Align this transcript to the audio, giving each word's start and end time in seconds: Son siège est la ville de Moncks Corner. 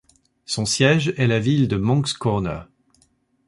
Son 0.47 0.65
siège 0.65 1.13
est 1.17 1.27
la 1.27 1.39
ville 1.39 1.67
de 1.67 1.77
Moncks 1.77 2.13
Corner. 2.13 2.67